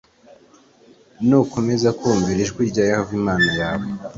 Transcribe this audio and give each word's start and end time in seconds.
nukomeza 1.27 1.89
kumvira 1.99 2.39
ijwi 2.45 2.61
rya 2.71 2.83
yehova 2.89 3.11
imana 3.19 3.51
yawe 3.61 3.85